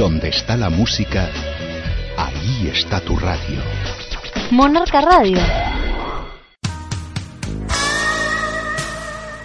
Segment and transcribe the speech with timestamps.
[0.00, 1.28] Donde está la música,
[2.16, 3.60] ahí está tu radio.
[4.50, 5.36] Monarca Radio.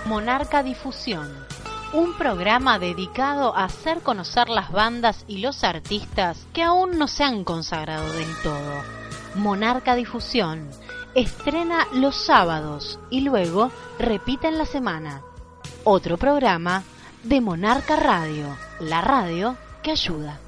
[0.05, 1.29] Monarca Difusión.
[1.91, 7.25] Un programa dedicado a hacer conocer las bandas y los artistas que aún no se
[7.25, 8.81] han consagrado del todo.
[9.35, 10.69] Monarca Difusión.
[11.15, 15.21] Estrena los sábados y luego repite en la semana.
[15.83, 16.83] Otro programa
[17.23, 20.39] de Monarca Radio, la radio que ayuda.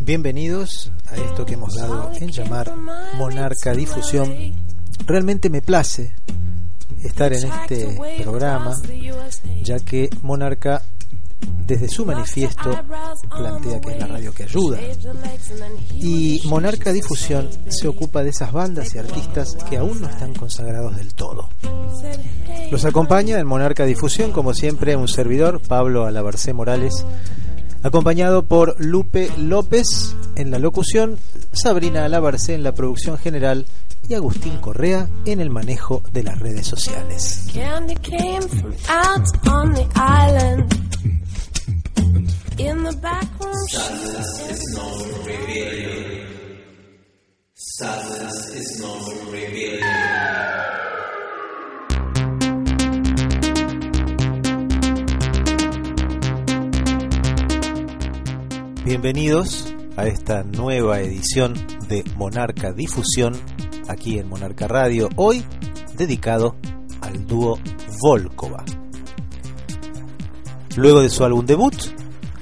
[0.00, 2.74] Bienvenidos a esto que hemos dado en llamar
[3.16, 4.34] Monarca Difusión.
[5.06, 6.12] Realmente me place
[7.04, 8.80] estar en este programa,
[9.62, 10.82] ya que Monarca
[11.66, 12.70] desde su manifiesto
[13.30, 14.78] plantea que es la radio que ayuda.
[15.94, 20.96] Y Monarca Difusión se ocupa de esas bandas y artistas que aún no están consagrados
[20.96, 21.48] del todo.
[22.70, 26.92] Los acompaña en Monarca Difusión, como siempre, un servidor, Pablo Alabarcé Morales,
[27.82, 31.18] acompañado por Lupe López en la locución,
[31.52, 33.66] Sabrina Alabarcé en la producción general
[34.08, 37.46] y Agustín Correa en el manejo de las redes sociales.
[58.84, 61.54] Bienvenidos a esta nueva edición
[61.88, 63.34] de Monarca Difusión
[63.88, 65.44] aquí en Monarca Radio, hoy
[65.96, 66.56] dedicado
[67.00, 67.58] al dúo
[68.00, 68.64] Volkova.
[70.76, 71.74] Luego de su álbum debut,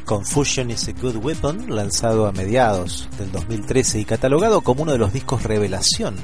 [0.05, 4.99] Confusion is a Good Weapon, lanzado a mediados del 2013 y catalogado como uno de
[4.99, 6.17] los discos revelación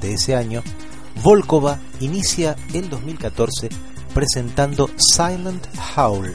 [0.00, 0.62] de ese año,
[1.22, 3.68] Volkova inicia el 2014
[4.12, 6.34] presentando Silent Howl,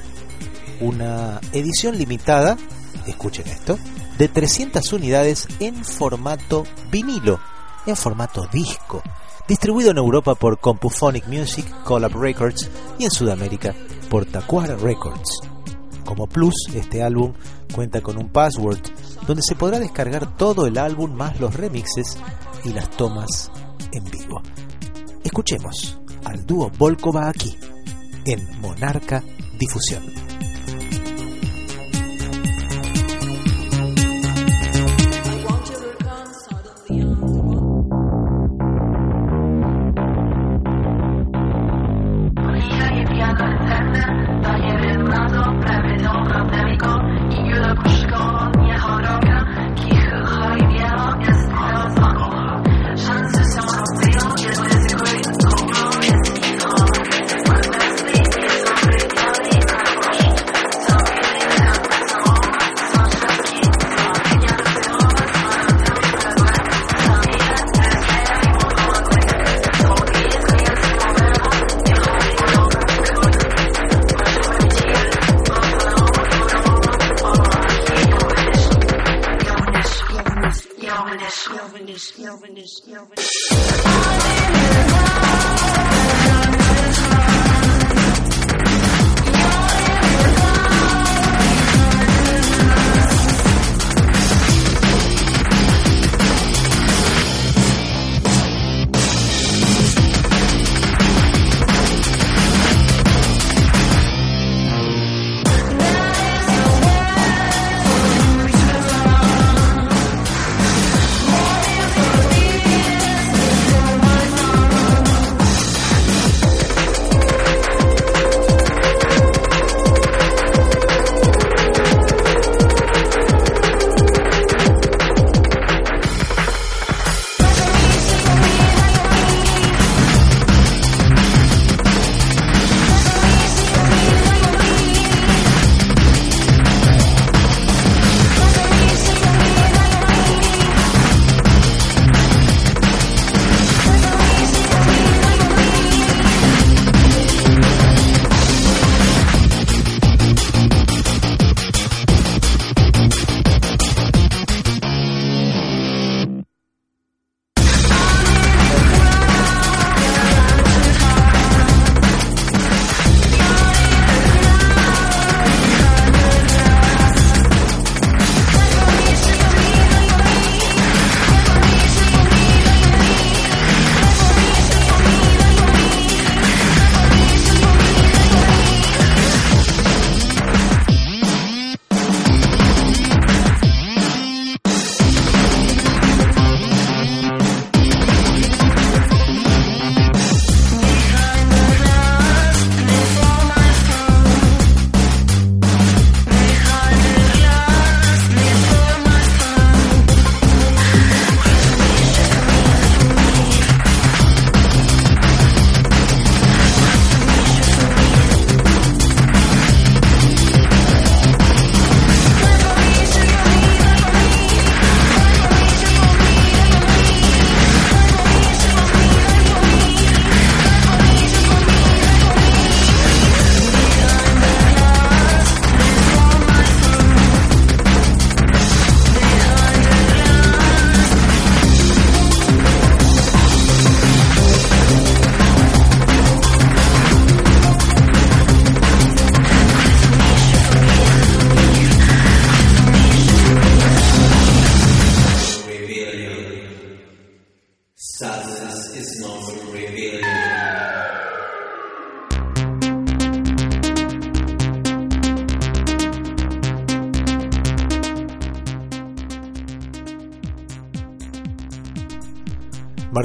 [0.81, 2.57] una edición limitada,
[3.07, 3.77] escuchen esto,
[4.17, 7.39] de 300 unidades en formato vinilo,
[7.89, 9.01] en formato disco,
[9.47, 13.73] distribuido en Europa por Compuphonic Music, Collab Records y en Sudamérica
[14.09, 15.41] por Tacuara Records.
[16.05, 17.33] Como plus, este álbum
[17.73, 18.79] cuenta con un password
[19.27, 22.17] donde se podrá descargar todo el álbum más los remixes
[22.63, 23.51] y las tomas
[23.91, 24.41] en vivo.
[25.23, 27.55] Escuchemos al dúo Volkova aquí,
[28.25, 29.23] en Monarca
[29.57, 30.28] Difusión.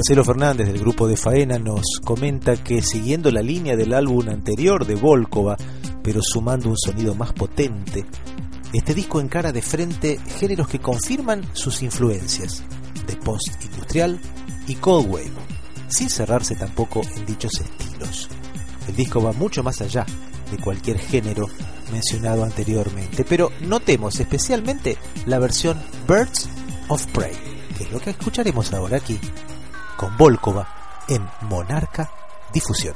[0.05, 4.85] Marcelo Fernández del grupo de Faena nos comenta que siguiendo la línea del álbum anterior
[4.85, 5.57] de Volkova,
[6.03, 8.05] pero sumando un sonido más potente,
[8.71, 12.61] este disco encara de frente géneros que confirman sus influencias
[13.07, 14.19] de post-industrial
[14.67, 15.31] y cold wave,
[15.87, 18.29] sin cerrarse tampoco en dichos estilos.
[18.87, 20.05] El disco va mucho más allá
[20.51, 21.49] de cualquier género
[21.91, 26.47] mencionado anteriormente, pero notemos especialmente la versión Birds
[26.89, 27.33] of Prey,
[27.75, 29.19] que es lo que escucharemos ahora aquí
[29.95, 30.67] con Volkova
[31.07, 32.09] en Monarca
[32.51, 32.95] Difusión.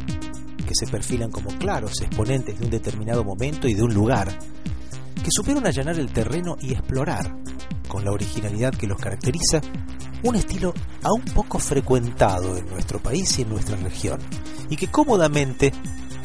[0.81, 4.35] se perfilan como claros exponentes de un determinado momento y de un lugar,
[5.23, 7.37] que supieron allanar el terreno y explorar,
[7.87, 9.61] con la originalidad que los caracteriza,
[10.23, 10.73] un estilo
[11.03, 14.19] aún poco frecuentado en nuestro país y en nuestra región,
[14.71, 15.71] y que cómodamente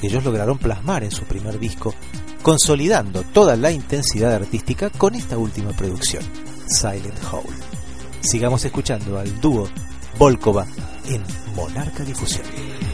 [0.00, 1.94] ellos lograron plasmar en su primer disco,
[2.40, 6.22] consolidando toda la intensidad artística con esta última producción,
[6.66, 7.58] Silent Hole.
[8.20, 9.68] Sigamos escuchando al dúo
[10.18, 10.66] Volkova
[11.08, 11.22] en
[11.54, 12.85] Monarca Difusión.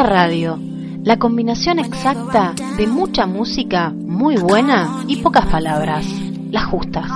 [0.00, 0.58] Radio,
[1.04, 6.06] la combinación exacta de mucha música muy buena y pocas palabras,
[6.50, 7.06] las justas.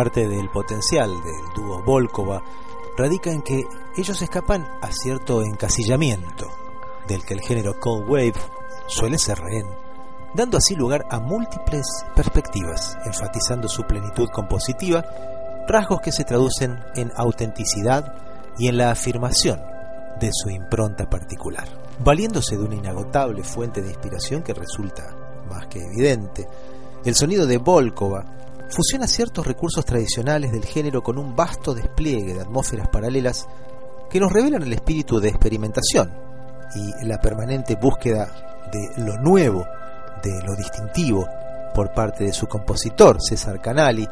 [0.00, 2.42] Parte del potencial del dúo Volkova
[2.96, 3.64] radica en que
[3.94, 6.46] ellos escapan a cierto encasillamiento
[7.06, 8.32] del que el género Cold Wave
[8.86, 9.66] suele ser rehén,
[10.32, 11.84] dando así lugar a múltiples
[12.16, 15.04] perspectivas, enfatizando su plenitud compositiva,
[15.68, 18.14] rasgos que se traducen en autenticidad
[18.56, 19.60] y en la afirmación
[20.18, 21.68] de su impronta particular,
[22.02, 25.14] valiéndose de una inagotable fuente de inspiración que resulta
[25.46, 26.48] más que evidente.
[27.04, 28.40] El sonido de Volkova
[28.70, 33.46] fusiona ciertos recursos tradicionales del género con un vasto despliegue de atmósferas paralelas
[34.08, 36.12] que nos revelan el espíritu de experimentación
[36.74, 39.66] y la permanente búsqueda de lo nuevo,
[40.22, 41.26] de lo distintivo
[41.74, 44.06] por parte de su compositor, César Canali,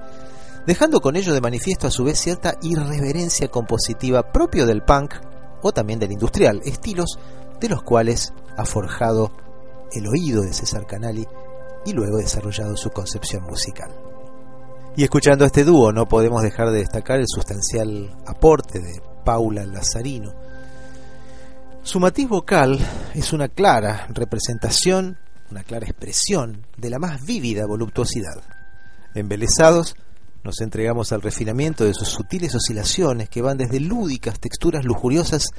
[0.67, 5.15] dejando con ello de manifiesto a su vez cierta irreverencia compositiva propio del punk
[5.63, 7.19] o también del industrial, estilos
[7.61, 9.33] de los cuales ha forjado
[9.93, 11.27] el oído de César Canali
[11.85, 14.08] y luego desarrollado su concepción musical.
[14.99, 20.35] Y escuchando este dúo no podemos dejar de destacar el sustancial aporte de Paula Lazarino.
[21.85, 22.81] Su matiz vocal
[23.15, 25.17] es una clara representación,
[25.53, 28.43] una clara expresión de la más vívida voluptuosidad.
[29.15, 29.95] Embelesados,
[30.43, 35.51] nos entregamos al refinamiento de sus sutiles oscilaciones que van desde lúdicas texturas lujuriosas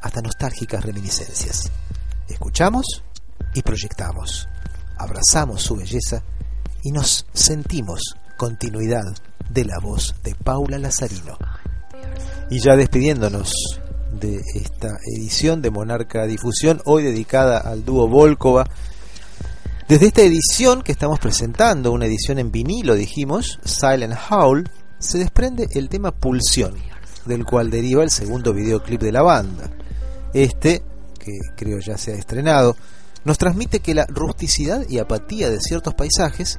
[0.00, 1.68] hasta nostálgicas reminiscencias.
[2.28, 3.02] Escuchamos
[3.54, 4.48] y proyectamos,
[4.96, 6.22] abrazamos su belleza
[6.84, 9.04] y nos sentimos continuidad
[9.50, 11.36] de la voz de Paula Lazarino.
[12.48, 13.52] Y ya despidiéndonos
[14.12, 18.64] de esta edición de Monarca Difusión, hoy dedicada al dúo Volkova,
[19.88, 25.66] desde esta edición que estamos presentando, una edición en vinilo, dijimos, Silent Howl, se desprende
[25.72, 26.74] el tema Pulsión,
[27.26, 29.70] del cual deriva el segundo videoclip de la banda.
[30.32, 30.82] Este,
[31.18, 32.76] que creo ya se ha estrenado,
[33.24, 36.58] nos transmite que la rusticidad y apatía de ciertos paisajes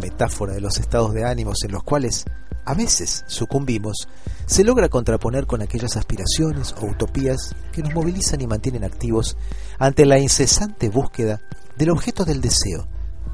[0.00, 2.24] metáfora de los estados de ánimos en los cuales
[2.64, 4.08] a veces sucumbimos,
[4.46, 9.36] se logra contraponer con aquellas aspiraciones o utopías que nos movilizan y mantienen activos
[9.78, 11.40] ante la incesante búsqueda
[11.76, 12.88] del objeto del deseo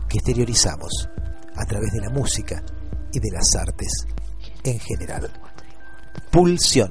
[0.09, 1.09] que exteriorizamos
[1.55, 2.63] a través de la música
[3.13, 3.93] y de las artes
[4.65, 5.31] en general.
[6.31, 6.91] Pulsión,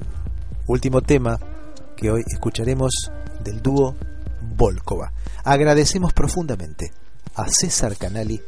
[0.68, 1.38] último tema
[1.98, 3.12] que hoy escucharemos
[3.44, 3.96] del dúo
[4.56, 5.12] Volkova.
[5.44, 6.92] Agradecemos profundamente
[7.36, 8.42] a César Canali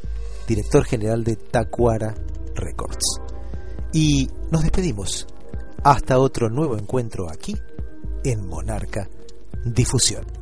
[0.48, 2.14] director general de Tacuara
[2.56, 3.20] Records.
[3.94, 5.28] Y nos despedimos
[5.84, 7.56] hasta otro nuevo encuentro aquí
[8.24, 9.10] en Monarca
[9.66, 10.41] Difusión.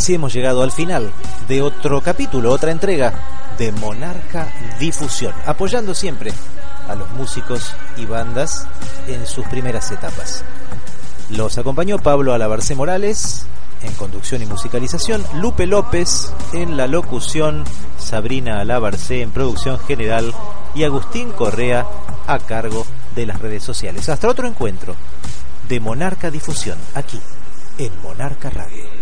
[0.00, 1.12] Así hemos llegado al final
[1.46, 3.12] de otro capítulo, otra entrega
[3.58, 6.32] de Monarca Difusión, apoyando siempre
[6.88, 8.66] a los músicos y bandas
[9.08, 10.42] en sus primeras etapas.
[11.28, 13.44] Los acompañó Pablo Alabarce Morales
[13.82, 17.64] en conducción y musicalización, Lupe López en la locución,
[17.98, 20.32] Sabrina Alabarce en producción general
[20.74, 21.86] y Agustín Correa
[22.26, 24.08] a cargo de las redes sociales.
[24.08, 24.96] Hasta otro encuentro
[25.68, 27.20] de Monarca Difusión aquí
[27.76, 28.99] en Monarca Radio.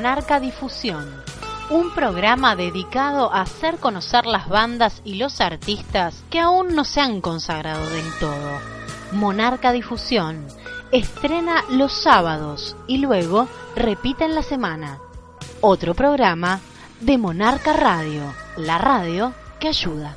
[0.00, 1.06] Monarca Difusión,
[1.68, 7.02] un programa dedicado a hacer conocer las bandas y los artistas que aún no se
[7.02, 8.58] han consagrado del todo.
[9.12, 10.46] Monarca Difusión
[10.90, 15.00] estrena los sábados y luego repite en la semana.
[15.60, 16.60] Otro programa
[17.00, 18.22] de Monarca Radio,
[18.56, 20.16] la radio que ayuda.